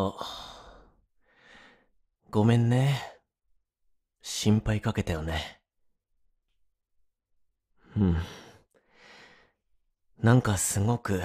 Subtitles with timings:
[0.00, 0.14] あ、
[2.30, 3.00] ごめんね。
[4.22, 5.60] 心配かけたよね。
[7.96, 8.16] うん。
[10.22, 11.20] なんかすごく、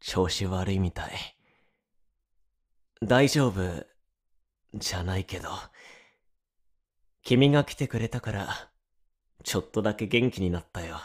[0.00, 1.12] 調子悪いみたい。
[3.02, 3.86] 大丈夫、
[4.72, 5.50] じゃないけど。
[7.20, 8.70] 君が来てくれたから、
[9.44, 10.98] ちょっとだけ元気になったよ。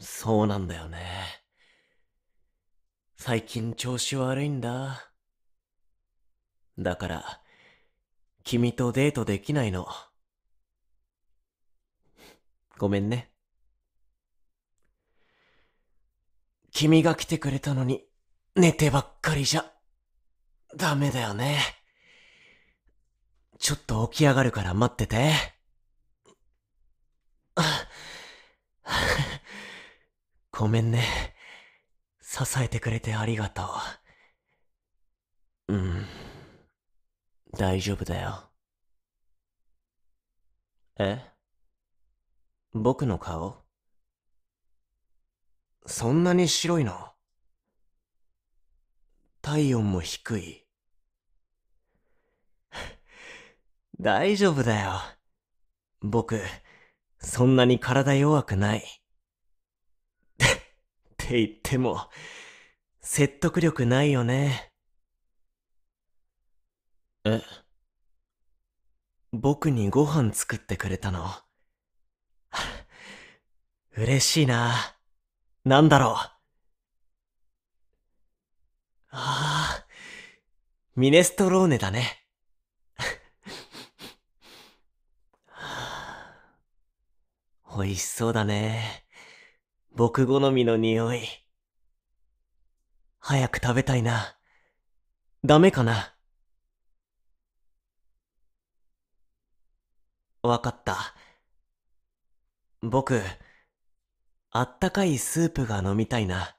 [0.00, 1.41] そうなんだよね。
[3.24, 5.12] 最近調子悪いんだ。
[6.76, 7.40] だから、
[8.42, 9.86] 君とデートできないの。
[12.78, 13.30] ごめんね。
[16.72, 18.04] 君が来てくれたのに、
[18.56, 19.72] 寝てばっかりじゃ、
[20.74, 21.60] ダメだよね。
[23.60, 25.32] ちょっと起き上がるから待ってて。
[30.50, 31.32] ごめんね。
[32.34, 33.62] 支えてくれてありがと
[35.68, 35.74] う。
[35.74, 36.06] うん。
[37.58, 38.50] 大丈夫だよ。
[40.98, 41.20] え？
[42.72, 43.62] 僕の顔？
[45.84, 47.12] そんなに白いの？
[49.42, 50.66] 体温も低い。
[54.00, 55.02] 大丈夫だよ。
[56.00, 56.40] 僕、
[57.18, 59.01] そんなに体弱くない。
[61.24, 62.08] って言っても、
[63.00, 64.72] 説得力ないよね。
[67.24, 67.40] え？
[69.32, 71.30] 僕にご飯作ってくれたの
[73.96, 74.74] 嬉しいな。
[75.64, 76.12] なんだろう。
[79.10, 79.86] ああ、
[80.96, 82.26] ミネストローネだね。
[87.76, 89.01] 美味しそうだね。
[89.94, 91.20] 僕好みの匂い。
[93.18, 94.38] 早く食べたいな。
[95.44, 96.14] ダメかな
[100.42, 101.14] わかった。
[102.80, 103.20] 僕、
[104.50, 106.56] あったかいスープが飲みたいな。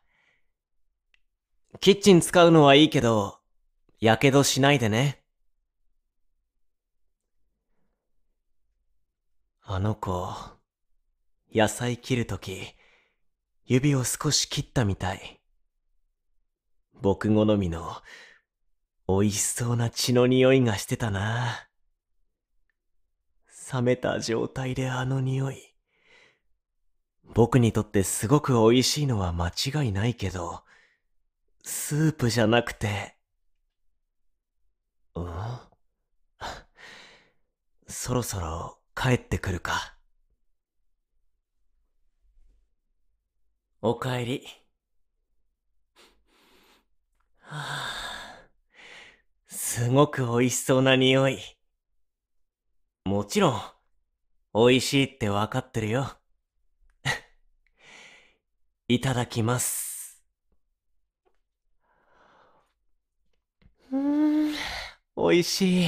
[1.80, 3.40] キッチン使うのはいいけど、
[4.00, 5.24] やけどしないでね。
[9.64, 10.30] あの子、
[11.52, 12.76] 野菜切るとき、
[13.66, 15.40] 指を少し切ったみたい。
[17.02, 18.02] 僕好みの、
[19.08, 21.68] 美味しそうな血の匂いがしてたな。
[23.74, 25.74] 冷めた状態であの匂い。
[27.34, 30.64] 僕にとってすごく美味しいのは間違いないけど、
[31.64, 33.16] スープじゃなくて、
[35.16, 35.60] うん？
[37.88, 39.96] そろそろ帰ってくるか。
[43.86, 44.48] おかえり。
[47.40, 48.48] はあ、
[49.46, 51.38] すごく美味しそうな匂い。
[53.04, 53.62] もちろん、
[54.54, 56.18] 美味しいってわかってるよ。
[58.88, 60.24] いただきます。
[63.92, 64.56] うーん、
[65.18, 65.84] 美味し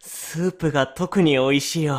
[0.00, 1.98] スープが特に美味しいよ。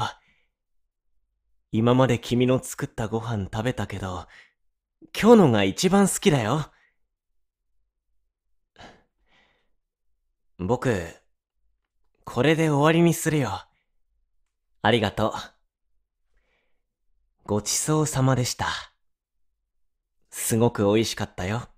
[1.72, 4.28] 今まで君の作ったご飯食べたけど、
[5.02, 6.72] 今日のが一番好きだよ。
[10.58, 11.08] 僕、
[12.26, 13.66] これで終わりにするよ。
[14.82, 15.34] ありがとう。
[17.46, 18.68] ごちそうさまでした。
[20.30, 21.70] すごく美味しかったよ。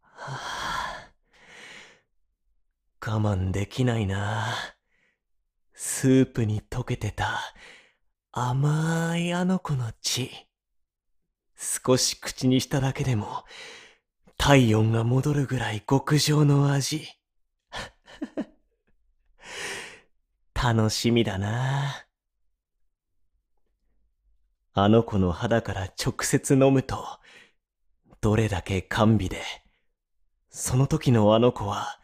[0.00, 1.10] はあ、
[3.04, 4.54] 我慢できないな。
[5.74, 7.40] スープに溶けてた
[8.40, 10.30] 甘いあの子の血。
[11.56, 13.44] 少し口にしただけでも、
[14.36, 17.08] 体温が戻るぐらい極上の味。
[20.54, 22.06] 楽しみだな。
[24.72, 27.18] あの子の肌から直接飲むと、
[28.20, 29.42] どれだけ甘美で、
[30.48, 32.00] その時のあの子は、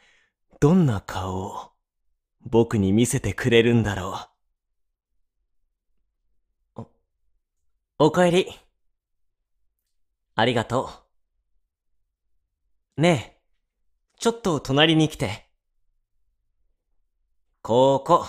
[0.58, 1.72] どんな顔を
[2.40, 4.33] 僕に見せてくれるんだろう。
[7.96, 8.48] おかえり。
[10.34, 10.90] ありがと
[12.96, 13.00] う。
[13.00, 13.40] ねえ、
[14.18, 15.48] ちょっと隣に来て。
[17.62, 18.26] ここ、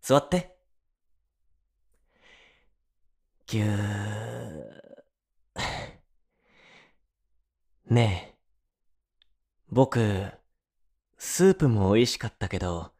[0.00, 0.56] 座って。
[3.46, 4.86] ぎゅー。
[7.90, 8.38] ねえ、
[9.68, 10.32] 僕、
[11.18, 12.94] スープも美味しかったけど、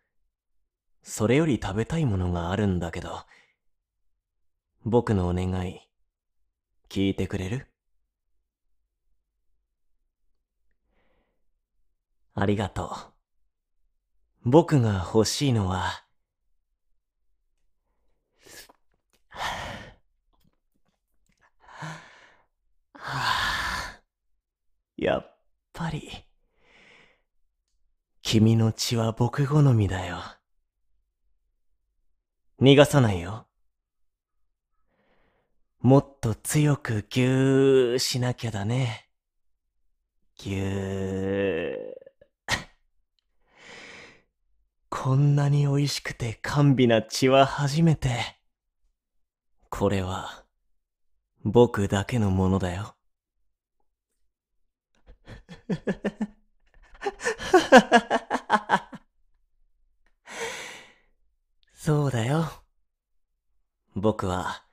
[1.02, 3.24] それより食べたいものがあるんだけど。
[4.88, 5.80] 僕のお願い、
[6.88, 7.66] 聞いてくれる？
[12.34, 12.84] ありがと
[14.44, 14.48] う。
[14.48, 16.04] 僕が欲しいのは、
[24.96, 25.36] やっ
[25.72, 26.08] ぱり、
[28.22, 30.22] 君の血は僕好みだよ。
[32.60, 33.45] 逃がさないよ。
[35.86, 39.08] もっと強くぎゅーしなきゃだね。
[40.36, 41.76] ぎゅー。
[44.90, 48.40] こんなに美味しくて甘美な血は初めて。
[49.70, 50.44] これは、
[51.44, 52.96] 僕だけのものだよ。
[61.76, 62.50] そうだよ。
[63.94, 64.65] 僕は、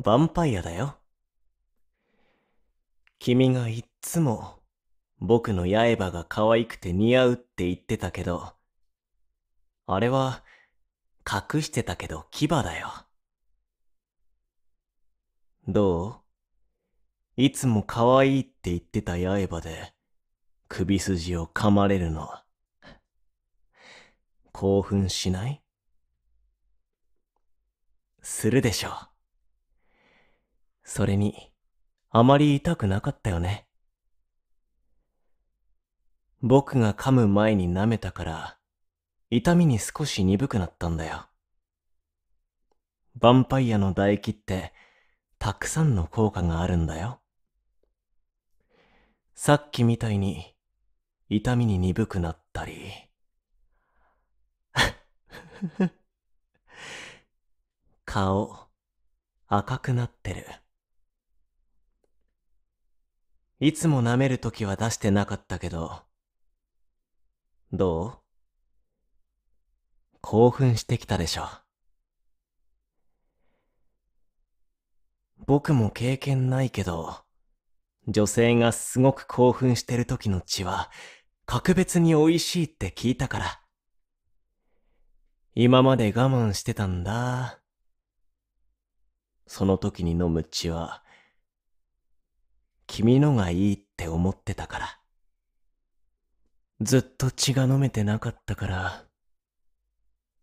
[0.00, 0.96] ヴァンパイアだよ。
[3.18, 4.58] 君がいっつも、
[5.20, 8.54] 僕の刃が可愛くて似合うって言ってたけど、
[9.86, 10.42] あれは、
[11.24, 12.88] 隠してたけど牙だよ。
[15.68, 16.20] どう？
[17.36, 19.94] いつも可愛いって言ってた刃で、
[20.66, 22.28] 首筋を噛まれるの。
[24.50, 25.62] 興奮しない？
[28.20, 29.11] するでしょう。
[30.94, 31.50] それに、
[32.10, 33.66] あまり痛くなかったよね。
[36.42, 38.58] 僕が噛む前に舐めたから、
[39.30, 41.30] 痛みに少し鈍くなったんだよ。
[43.18, 44.74] ヴァンパイアの唾液って、
[45.38, 47.22] たくさんの効果があるんだよ。
[49.34, 50.54] さっきみたいに、
[51.30, 52.92] 痛みに鈍くなったり。
[58.04, 58.68] 顔、
[59.46, 60.61] 赤くなってる。
[63.64, 66.02] いつも舐めるときは出してなかったけど、
[67.72, 68.18] どう？
[70.20, 71.44] 興奮してきたでしょ。
[75.46, 77.18] 僕も経験ないけど、
[78.08, 80.90] 女性がすごく興奮してる時の血は、
[81.46, 83.60] 格別に美味しいって聞いたから。
[85.54, 87.60] 今まで我慢してたんだ。
[89.46, 91.01] その時に飲む血は、
[92.86, 94.98] 君のがいいって思ってたから。
[96.80, 99.04] ずっと血が飲めてなかったから、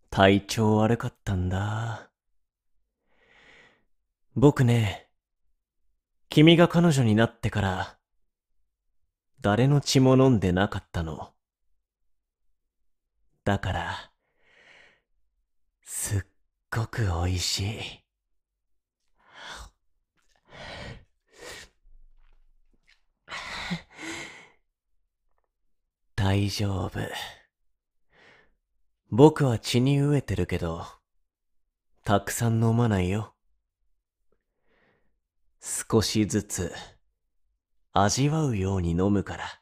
[0.09, 2.09] 体調悪かったんだ。
[4.35, 5.09] 僕ね、
[6.29, 7.97] 君が彼女になってから、
[9.41, 11.33] 誰の血も飲んでなかったの。
[13.43, 14.11] だから、
[15.83, 16.21] すっ
[16.71, 18.08] ごく美味しい。
[26.21, 26.99] 大丈夫。
[29.09, 30.85] 僕は血に飢えてるけど、
[32.03, 33.33] たくさん飲まないよ。
[35.61, 36.73] 少しずつ、
[37.93, 39.61] 味わうように飲むから。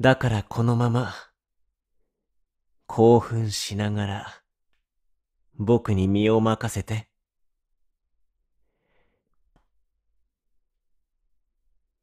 [0.00, 1.12] だからこのまま、
[2.86, 4.42] 興奮しながら、
[5.58, 7.10] 僕に身を任せて。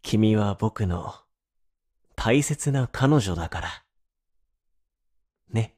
[0.03, 1.22] 君は僕の
[2.15, 3.83] 大切な彼女だから。
[5.51, 5.75] ね。